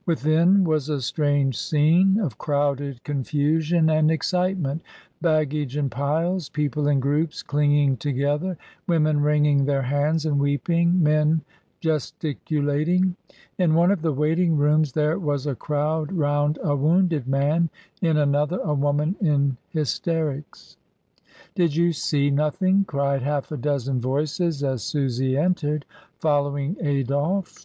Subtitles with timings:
[0.06, 4.82] Within was a strange scene of crowded con fusion and excitement—
[5.22, 11.40] baggage in piles, people in groups clinging together, women wringing their hands and weeping, men
[11.80, 13.16] gesticulating.
[13.56, 17.70] In one of the waiting rooms there was a crowd round a wounded man,
[18.02, 20.76] in another a woman in hysterics.
[21.54, 25.86] "Did you see nothing?" cried half a dozen voices as Susy entered,
[26.18, 27.64] following Adolphe.